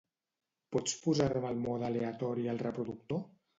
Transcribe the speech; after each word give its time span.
Pots 0.75 0.95
posar-me 1.01 1.53
el 1.53 1.61
mode 1.67 1.89
aleatori 1.91 2.53
al 2.57 2.65
reproductor? 2.65 3.25